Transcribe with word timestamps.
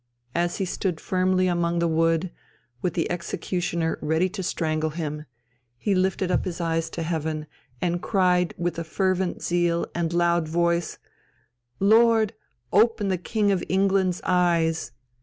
"As 0.33 0.57
he 0.57 0.65
stood 0.65 0.99
firmly 0.99 1.47
among 1.47 1.77
the 1.77 1.87
wood, 1.87 2.31
with 2.81 2.95
the 2.95 3.07
executioner 3.11 3.99
ready 4.01 4.29
to 4.29 4.41
strangle 4.41 4.89
him, 4.89 5.27
he 5.77 5.93
lifted 5.93 6.31
up 6.31 6.43
his 6.43 6.59
eyes 6.59 6.89
to 6.89 7.03
heaven 7.03 7.45
and 7.83 8.01
cried 8.01 8.55
with 8.57 8.79
a 8.79 8.83
fervent 8.83 9.43
zeal 9.43 9.85
and 9.93 10.11
loud 10.11 10.47
voice, 10.49 10.97
'Lord, 11.79 12.33
open 12.73 13.09
the 13.09 13.17
King 13.19 13.51
of 13.51 13.63
England's 13.69 14.21
eyes!' 14.23 14.91